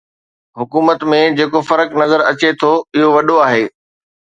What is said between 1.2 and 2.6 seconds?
جيڪو فرق نظر اچي